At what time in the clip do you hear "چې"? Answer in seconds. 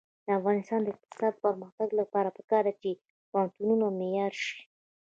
2.81-2.91